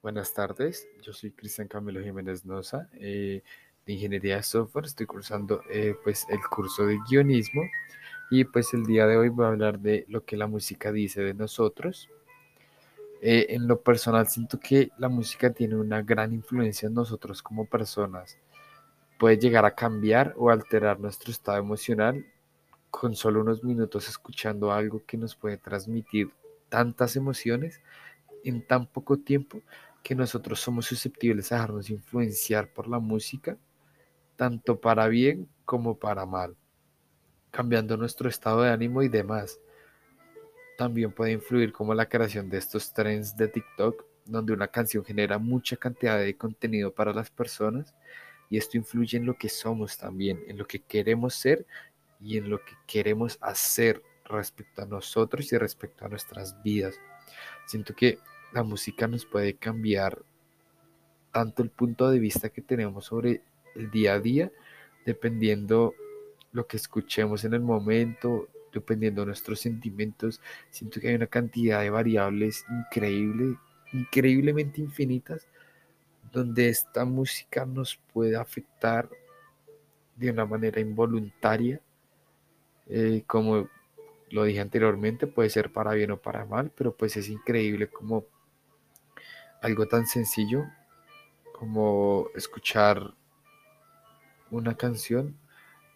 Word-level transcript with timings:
Buenas 0.00 0.32
tardes, 0.32 0.86
yo 1.02 1.12
soy 1.12 1.32
Cristian 1.32 1.66
Camilo 1.66 2.00
Jiménez 2.00 2.44
Noza, 2.44 2.88
eh, 3.00 3.42
de 3.84 3.92
Ingeniería 3.92 4.36
de 4.36 4.44
Software, 4.44 4.84
estoy 4.84 5.06
cursando 5.06 5.60
eh, 5.68 5.96
pues 6.04 6.24
el 6.28 6.38
curso 6.48 6.86
de 6.86 7.00
guionismo 7.10 7.62
y 8.30 8.44
pues 8.44 8.72
el 8.74 8.86
día 8.86 9.08
de 9.08 9.16
hoy 9.16 9.28
voy 9.28 9.46
a 9.46 9.48
hablar 9.48 9.80
de 9.80 10.04
lo 10.06 10.24
que 10.24 10.36
la 10.36 10.46
música 10.46 10.92
dice 10.92 11.22
de 11.22 11.34
nosotros. 11.34 12.08
Eh, 13.20 13.46
en 13.50 13.66
lo 13.66 13.80
personal 13.80 14.28
siento 14.28 14.60
que 14.60 14.90
la 14.98 15.08
música 15.08 15.50
tiene 15.50 15.74
una 15.74 16.00
gran 16.00 16.32
influencia 16.32 16.86
en 16.86 16.94
nosotros 16.94 17.42
como 17.42 17.64
personas, 17.64 18.38
puede 19.18 19.36
llegar 19.36 19.64
a 19.64 19.74
cambiar 19.74 20.32
o 20.36 20.50
alterar 20.50 21.00
nuestro 21.00 21.32
estado 21.32 21.58
emocional 21.58 22.24
con 22.88 23.16
solo 23.16 23.40
unos 23.40 23.64
minutos 23.64 24.08
escuchando 24.08 24.70
algo 24.70 25.02
que 25.04 25.16
nos 25.16 25.34
puede 25.34 25.56
transmitir 25.56 26.30
tantas 26.68 27.16
emociones 27.16 27.80
en 28.44 28.62
tan 28.64 28.86
poco 28.86 29.16
tiempo 29.16 29.60
que 30.08 30.14
nosotros 30.14 30.58
somos 30.58 30.86
susceptibles 30.86 31.52
a 31.52 31.56
dejarnos 31.56 31.90
influenciar 31.90 32.72
por 32.72 32.88
la 32.88 32.98
música, 32.98 33.58
tanto 34.36 34.80
para 34.80 35.06
bien 35.06 35.46
como 35.66 35.98
para 35.98 36.24
mal, 36.24 36.56
cambiando 37.50 37.94
nuestro 37.98 38.26
estado 38.26 38.62
de 38.62 38.70
ánimo 38.70 39.02
y 39.02 39.10
demás. 39.10 39.60
También 40.78 41.12
puede 41.12 41.32
influir 41.32 41.74
como 41.74 41.92
la 41.92 42.08
creación 42.08 42.48
de 42.48 42.56
estos 42.56 42.90
trends 42.94 43.36
de 43.36 43.48
TikTok, 43.48 44.02
donde 44.24 44.54
una 44.54 44.68
canción 44.68 45.04
genera 45.04 45.36
mucha 45.36 45.76
cantidad 45.76 46.18
de 46.18 46.34
contenido 46.38 46.90
para 46.90 47.12
las 47.12 47.28
personas 47.28 47.94
y 48.48 48.56
esto 48.56 48.78
influye 48.78 49.18
en 49.18 49.26
lo 49.26 49.36
que 49.36 49.50
somos 49.50 49.98
también, 49.98 50.42
en 50.48 50.56
lo 50.56 50.66
que 50.66 50.80
queremos 50.80 51.34
ser 51.34 51.66
y 52.18 52.38
en 52.38 52.48
lo 52.48 52.64
que 52.64 52.72
queremos 52.86 53.36
hacer 53.42 54.02
respecto 54.24 54.80
a 54.80 54.86
nosotros 54.86 55.52
y 55.52 55.58
respecto 55.58 56.06
a 56.06 56.08
nuestras 56.08 56.62
vidas. 56.62 56.98
Siento 57.66 57.94
que 57.94 58.18
la 58.52 58.62
música 58.62 59.06
nos 59.06 59.26
puede 59.26 59.54
cambiar 59.54 60.22
tanto 61.32 61.62
el 61.62 61.70
punto 61.70 62.10
de 62.10 62.18
vista 62.18 62.48
que 62.48 62.62
tenemos 62.62 63.06
sobre 63.06 63.42
el 63.74 63.90
día 63.90 64.14
a 64.14 64.20
día, 64.20 64.50
dependiendo 65.04 65.94
lo 66.52 66.66
que 66.66 66.76
escuchemos 66.76 67.44
en 67.44 67.54
el 67.54 67.60
momento, 67.60 68.48
dependiendo 68.72 69.22
de 69.22 69.26
nuestros 69.26 69.60
sentimientos. 69.60 70.40
Siento 70.70 71.00
que 71.00 71.08
hay 71.08 71.14
una 71.14 71.26
cantidad 71.26 71.80
de 71.80 71.90
variables 71.90 72.64
increíble, 72.70 73.56
increíblemente 73.92 74.80
infinitas, 74.80 75.46
donde 76.32 76.68
esta 76.68 77.04
música 77.04 77.64
nos 77.64 77.96
puede 78.12 78.36
afectar 78.36 79.08
de 80.16 80.30
una 80.30 80.44
manera 80.44 80.80
involuntaria, 80.80 81.80
eh, 82.88 83.22
como 83.26 83.68
lo 84.30 84.44
dije 84.44 84.60
anteriormente, 84.60 85.26
puede 85.26 85.50
ser 85.50 85.72
para 85.72 85.92
bien 85.92 86.10
o 86.10 86.18
para 86.18 86.44
mal, 86.44 86.70
pero 86.74 86.94
pues 86.94 87.16
es 87.16 87.28
increíble 87.28 87.88
como 87.88 88.24
algo 89.60 89.86
tan 89.86 90.06
sencillo 90.06 90.64
como 91.52 92.28
escuchar 92.34 93.14
una 94.50 94.76
canción 94.76 95.36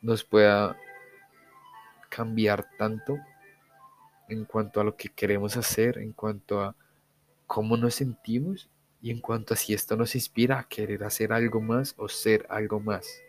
nos 0.01 0.25
pueda 0.25 0.77
cambiar 2.09 2.69
tanto 2.77 3.17
en 4.29 4.45
cuanto 4.45 4.81
a 4.81 4.85
lo 4.85 4.97
que 4.97 5.09
queremos 5.09 5.57
hacer, 5.57 5.99
en 5.99 6.13
cuanto 6.13 6.61
a 6.61 6.75
cómo 7.47 7.77
nos 7.77 7.95
sentimos 7.95 8.69
y 9.01 9.11
en 9.11 9.21
cuanto 9.21 9.55
a 9.55 9.57
si 9.57 9.75
esto 9.75 9.97
nos 9.97 10.15
inspira 10.15 10.59
a 10.59 10.69
querer 10.69 11.05
hacer 11.05 11.33
algo 11.33 11.61
más 11.61 11.95
o 11.97 12.09
ser 12.09 12.47
algo 12.49 12.81
más. 12.81 13.23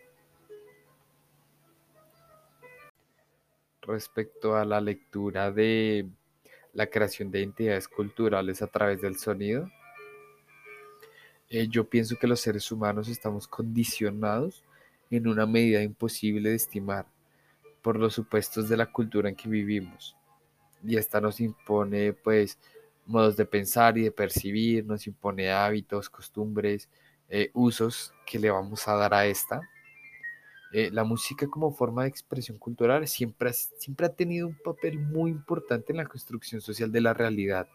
Respecto 3.82 4.56
a 4.56 4.64
la 4.64 4.80
lectura 4.80 5.50
de 5.50 6.08
la 6.72 6.86
creación 6.86 7.30
de 7.30 7.40
identidades 7.40 7.86
culturales 7.86 8.62
a 8.62 8.66
través 8.66 9.00
del 9.00 9.16
sonido, 9.16 9.70
eh, 11.48 11.68
yo 11.68 11.88
pienso 11.88 12.16
que 12.16 12.26
los 12.26 12.40
seres 12.40 12.70
humanos 12.72 13.08
estamos 13.08 13.46
condicionados 13.46 14.64
en 15.10 15.28
una 15.28 15.46
medida 15.46 15.82
imposible 15.82 16.50
de 16.50 16.56
estimar 16.56 17.06
por 17.82 17.96
los 17.96 18.14
supuestos 18.14 18.68
de 18.68 18.76
la 18.76 18.90
cultura 18.90 19.28
en 19.28 19.36
que 19.36 19.48
vivimos. 19.48 20.16
Y 20.82 20.96
esta 20.96 21.20
nos 21.20 21.40
impone 21.40 22.12
pues 22.12 22.58
modos 23.06 23.36
de 23.36 23.44
pensar 23.44 23.98
y 23.98 24.02
de 24.04 24.10
percibir, 24.10 24.84
nos 24.86 25.06
impone 25.06 25.50
hábitos, 25.50 26.08
costumbres, 26.08 26.88
eh, 27.28 27.50
usos 27.52 28.12
que 28.26 28.38
le 28.38 28.50
vamos 28.50 28.88
a 28.88 28.94
dar 28.94 29.12
a 29.14 29.26
esta. 29.26 29.60
Eh, 30.72 30.90
la 30.90 31.04
música 31.04 31.46
como 31.46 31.70
forma 31.72 32.02
de 32.02 32.08
expresión 32.08 32.58
cultural 32.58 33.06
siempre, 33.06 33.52
siempre 33.52 34.06
ha 34.06 34.12
tenido 34.12 34.48
un 34.48 34.58
papel 34.64 34.98
muy 34.98 35.30
importante 35.30 35.92
en 35.92 35.98
la 35.98 36.06
construcción 36.06 36.60
social 36.60 36.90
de 36.90 37.00
la 37.00 37.14
realidad 37.14 37.68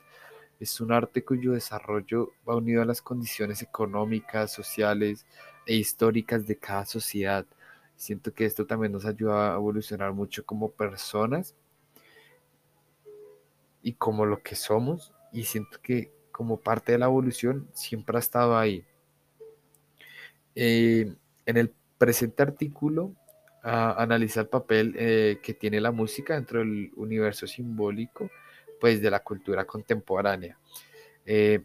es 0.60 0.82
un 0.82 0.92
arte 0.92 1.24
cuyo 1.24 1.54
desarrollo 1.54 2.34
va 2.48 2.56
unido 2.56 2.82
a 2.82 2.86
las 2.86 3.02
condiciones 3.02 3.62
económicas, 3.62 4.52
sociales 4.52 5.26
e 5.66 5.76
históricas 5.76 6.46
de 6.46 6.58
cada 6.58 6.86
sociedad. 6.86 7.46
Siento 7.96 8.34
que 8.34 8.46
esto 8.46 8.66
también 8.66 8.92
nos 8.92 9.06
ayuda 9.06 9.54
a 9.54 9.56
evolucionar 9.56 10.14
mucho 10.14 10.46
como 10.46 10.72
personas 10.72 11.56
y 13.82 13.94
como 13.94 14.26
lo 14.26 14.42
que 14.42 14.56
somos. 14.56 15.14
Y 15.32 15.44
siento 15.44 15.80
que 15.82 16.12
como 16.32 16.60
parte 16.60 16.92
de 16.94 16.98
la 16.98 17.06
evolución 17.06 17.70
siempre 17.74 18.18
ha 18.18 18.20
estado 18.20 18.58
ahí. 18.58 18.86
Eh, 20.56 21.14
en 21.46 21.58
el 21.58 21.74
presente 21.98 22.44
artículo 22.44 23.14
analiza 23.62 24.42
el 24.42 24.48
papel 24.48 24.96
eh, 24.98 25.40
que 25.44 25.54
tiene 25.54 25.82
la 25.82 25.92
música 25.92 26.36
dentro 26.36 26.60
del 26.60 26.92
universo 26.96 27.46
simbólico 27.46 28.30
pues 28.80 29.02
de 29.02 29.12
la 29.12 29.20
cultura 29.20 29.66
contemporánea. 29.66 30.58
Eh, 31.26 31.64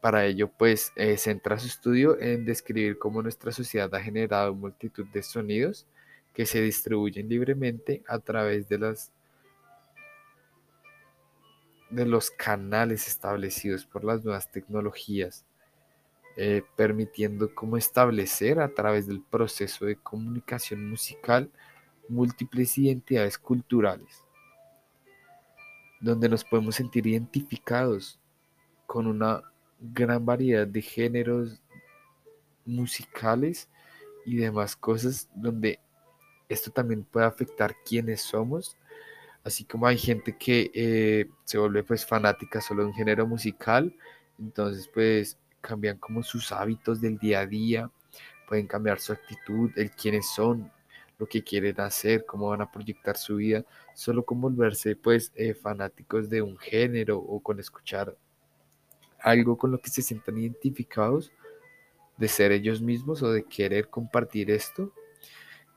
para 0.00 0.26
ello, 0.26 0.50
pues, 0.50 0.92
eh, 0.96 1.16
centra 1.16 1.58
su 1.58 1.66
estudio 1.68 2.18
en 2.20 2.44
describir 2.44 2.98
cómo 2.98 3.22
nuestra 3.22 3.52
sociedad 3.52 3.94
ha 3.94 4.00
generado 4.00 4.54
multitud 4.54 5.06
de 5.12 5.22
sonidos 5.22 5.86
que 6.34 6.46
se 6.46 6.60
distribuyen 6.60 7.28
libremente 7.28 8.02
a 8.08 8.18
través 8.18 8.68
de 8.68 8.78
las 8.78 9.12
de 11.90 12.06
los 12.06 12.30
canales 12.30 13.06
establecidos 13.06 13.84
por 13.84 14.02
las 14.02 14.24
nuevas 14.24 14.50
tecnologías, 14.50 15.44
eh, 16.38 16.62
permitiendo 16.74 17.54
cómo 17.54 17.76
establecer 17.76 18.60
a 18.60 18.72
través 18.72 19.06
del 19.06 19.20
proceso 19.20 19.84
de 19.84 19.96
comunicación 19.96 20.88
musical 20.88 21.50
múltiples 22.08 22.78
identidades 22.78 23.36
culturales 23.36 24.26
donde 26.02 26.28
nos 26.28 26.44
podemos 26.44 26.74
sentir 26.74 27.06
identificados 27.06 28.18
con 28.86 29.06
una 29.06 29.40
gran 29.80 30.26
variedad 30.26 30.66
de 30.66 30.82
géneros 30.82 31.62
musicales 32.66 33.68
y 34.26 34.36
demás 34.36 34.76
cosas, 34.76 35.28
donde 35.34 35.78
esto 36.48 36.70
también 36.70 37.04
puede 37.04 37.24
afectar 37.24 37.74
quiénes 37.86 38.20
somos, 38.20 38.76
así 39.44 39.64
como 39.64 39.86
hay 39.86 39.96
gente 39.96 40.36
que 40.36 40.70
eh, 40.74 41.30
se 41.44 41.58
vuelve 41.58 41.84
pues 41.84 42.04
fanática 42.04 42.60
solo 42.60 42.82
de 42.82 42.88
un 42.88 42.94
género 42.94 43.26
musical, 43.26 43.94
entonces 44.38 44.88
pues 44.92 45.38
cambian 45.60 45.98
como 45.98 46.24
sus 46.24 46.50
hábitos 46.50 47.00
del 47.00 47.16
día 47.18 47.40
a 47.40 47.46
día, 47.46 47.90
pueden 48.48 48.66
cambiar 48.66 48.98
su 48.98 49.12
actitud, 49.12 49.70
el 49.76 49.92
quiénes 49.92 50.28
son, 50.28 50.70
lo 51.18 51.26
que 51.26 51.42
quieren 51.42 51.80
hacer, 51.80 52.24
cómo 52.26 52.48
van 52.48 52.62
a 52.62 52.70
proyectar 52.70 53.16
su 53.16 53.36
vida, 53.36 53.64
solo 53.94 54.24
con 54.24 54.40
volverse 54.40 54.96
pues 54.96 55.32
eh, 55.34 55.54
fanáticos 55.54 56.28
de 56.28 56.42
un 56.42 56.58
género 56.58 57.18
o 57.18 57.40
con 57.40 57.60
escuchar 57.60 58.16
algo 59.20 59.56
con 59.56 59.70
lo 59.70 59.80
que 59.80 59.90
se 59.90 60.02
sientan 60.02 60.38
identificados 60.38 61.32
de 62.16 62.28
ser 62.28 62.52
ellos 62.52 62.80
mismos 62.80 63.22
o 63.22 63.32
de 63.32 63.44
querer 63.44 63.88
compartir 63.88 64.50
esto, 64.50 64.92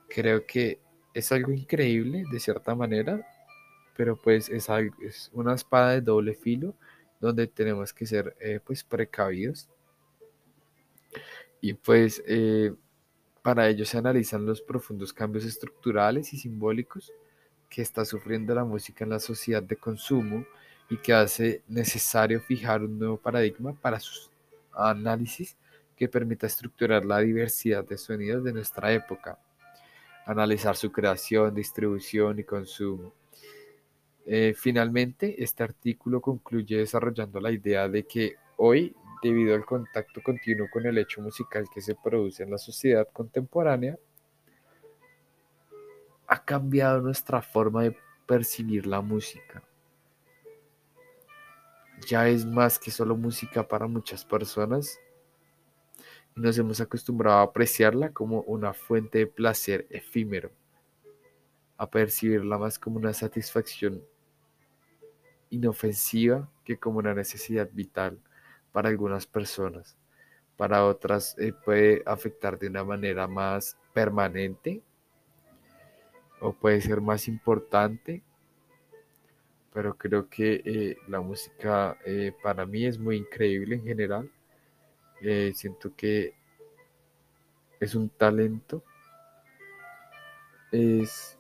creo 0.09 0.45
que 0.45 0.79
es 1.13 1.31
algo 1.31 1.51
increíble 1.51 2.23
de 2.31 2.39
cierta 2.39 2.75
manera, 2.75 3.25
pero 3.95 4.19
pues 4.19 4.49
es, 4.49 4.69
algo, 4.69 4.95
es 5.01 5.29
una 5.33 5.53
espada 5.55 5.91
de 5.91 6.01
doble 6.01 6.33
filo 6.35 6.75
donde 7.19 7.47
tenemos 7.47 7.93
que 7.93 8.05
ser 8.05 8.35
eh, 8.39 8.59
pues 8.63 8.83
precavidos. 8.83 9.69
Y 11.61 11.73
pues 11.73 12.21
eh, 12.27 12.73
para 13.45 13.69
ello 13.69 13.85
se 13.85 13.99
analizan 13.99 14.43
los 14.43 14.59
profundos 14.59 15.13
cambios 15.13 15.45
estructurales 15.45 16.33
y 16.33 16.37
simbólicos 16.39 17.13
que 17.69 17.83
está 17.83 18.03
sufriendo 18.03 18.55
la 18.55 18.65
música 18.65 19.03
en 19.03 19.11
la 19.11 19.19
sociedad 19.19 19.61
de 19.61 19.75
consumo 19.75 20.43
y 20.89 20.97
que 20.97 21.13
hace 21.13 21.61
necesario 21.67 22.41
fijar 22.41 22.81
un 22.81 22.97
nuevo 22.97 23.17
paradigma 23.17 23.71
para 23.73 23.99
sus 23.99 24.31
análisis 24.73 25.55
que 25.95 26.07
permita 26.07 26.47
estructurar 26.47 27.05
la 27.05 27.19
diversidad 27.19 27.85
de 27.85 27.99
sonidos 27.99 28.43
de 28.43 28.51
nuestra 28.51 28.91
época, 28.91 29.37
analizar 30.25 30.75
su 30.75 30.91
creación, 30.91 31.53
distribución 31.53 32.39
y 32.39 32.43
consumo. 32.45 33.13
Eh, 34.25 34.55
finalmente, 34.57 35.43
este 35.43 35.61
artículo 35.61 36.19
concluye 36.19 36.77
desarrollando 36.77 37.39
la 37.39 37.51
idea 37.51 37.87
de 37.87 38.07
que 38.07 38.37
hoy 38.57 38.95
debido 39.21 39.55
al 39.55 39.65
contacto 39.65 40.21
continuo 40.23 40.67
con 40.71 40.85
el 40.85 40.97
hecho 40.97 41.21
musical 41.21 41.65
que 41.73 41.81
se 41.81 41.95
produce 41.95 42.43
en 42.43 42.51
la 42.51 42.57
sociedad 42.57 43.07
contemporánea, 43.11 43.97
ha 46.27 46.43
cambiado 46.43 47.01
nuestra 47.01 47.41
forma 47.41 47.83
de 47.83 47.97
percibir 48.25 48.87
la 48.87 49.01
música. 49.01 49.63
ya 52.07 52.27
es 52.27 52.45
más 52.45 52.77
que 52.77 52.91
solo 52.91 53.15
música 53.15 53.67
para 53.67 53.87
muchas 53.87 54.25
personas. 54.25 54.99
Nos 56.35 56.57
hemos 56.57 56.81
acostumbrado 56.81 57.39
a 57.39 57.43
apreciarla 57.43 58.11
como 58.11 58.41
una 58.41 58.73
fuente 58.73 59.19
de 59.19 59.27
placer 59.27 59.87
efímero, 59.89 60.51
a 61.77 61.89
percibirla 61.89 62.57
más 62.57 62.77
como 62.77 62.97
una 62.97 63.13
satisfacción 63.13 64.03
inofensiva 65.49 66.51
que 66.65 66.77
como 66.77 66.99
una 66.99 67.13
necesidad 67.13 67.69
vital 67.71 68.19
para 68.75 68.89
algunas 68.89 69.25
personas. 69.25 69.95
Para 70.57 70.83
otras 70.83 71.33
eh, 71.39 71.53
puede 71.53 72.03
afectar 72.05 72.59
de 72.59 72.67
una 72.67 72.83
manera 72.83 73.25
más 73.25 73.77
permanente 73.93 74.81
o 76.41 76.51
puede 76.51 76.81
ser 76.81 76.99
más 76.99 77.29
importante, 77.29 78.21
pero 79.73 79.97
creo 79.97 80.27
que 80.27 80.61
eh, 80.65 80.97
la 81.07 81.21
música 81.21 81.97
eh, 82.05 82.33
para 82.43 82.65
mí 82.65 82.85
es 82.85 82.99
muy 82.99 83.15
increíble 83.15 83.75
en 83.75 83.83
general. 83.85 84.29
siento 85.53 85.95
que 85.95 86.33
es 87.79 87.95
un 87.95 88.09
talento. 88.09 88.83
Es 90.73 91.39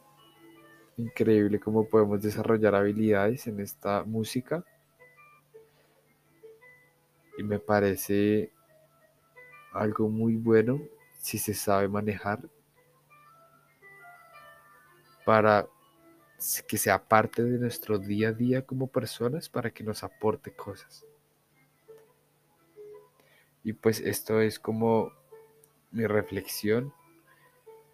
increíble 0.95 1.59
cómo 1.59 1.85
podemos 1.85 2.21
desarrollar 2.21 2.75
habilidades 2.75 3.45
en 3.47 3.59
esta 3.59 4.05
música. 4.05 4.63
Y 7.37 7.43
me 7.43 7.59
parece 7.59 8.51
algo 9.73 10.09
muy 10.09 10.35
bueno 10.35 10.81
si 11.19 11.37
se 11.37 11.53
sabe 11.53 11.87
manejar 11.87 12.39
para 15.25 15.67
que 16.67 16.77
sea 16.77 17.03
parte 17.03 17.43
de 17.43 17.57
nuestro 17.57 17.97
día 17.97 18.29
a 18.29 18.33
día 18.33 18.65
como 18.65 18.87
personas, 18.87 19.49
para 19.49 19.71
que 19.71 19.83
nos 19.83 20.03
aporte 20.03 20.51
cosas. 20.51 21.05
Y 23.63 23.73
pues 23.73 23.99
esto 23.99 24.39
es 24.41 24.59
como 24.59 25.11
mi 25.91 26.05
reflexión 26.05 26.93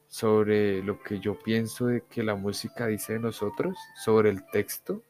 sobre 0.10 0.84
lo 0.84 1.02
que 1.02 1.20
yo 1.22 1.40
pienso 1.40 1.86
de 1.86 2.02
que 2.02 2.24
la 2.24 2.36
música 2.36 2.88
dice 2.88 3.14
de 3.14 3.20
nosotros, 3.20 3.78
sobre 4.04 4.30
el 4.30 4.46
texto. 4.52 5.02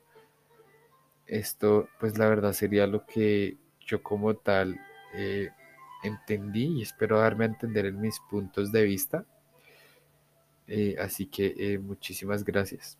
Esto, 1.26 1.90
pues 2.00 2.20
la 2.20 2.30
verdad 2.30 2.54
sería 2.54 2.86
lo 2.86 3.06
que 3.08 3.58
como 4.00 4.36
tal 4.36 4.80
eh, 5.14 5.50
entendí 6.04 6.80
y 6.80 6.82
espero 6.84 7.20
darme 7.20 7.46
a 7.46 7.48
entender 7.48 7.86
en 7.88 8.00
mis 8.00 8.20
puntos 8.30 8.72
de 8.72 8.84
vista. 8.84 9.26
Eh, 10.68 10.96
así 11.00 11.26
que 11.26 11.56
eh, 11.58 11.80
muchísimas 11.80 12.44
gracias. 12.44 12.98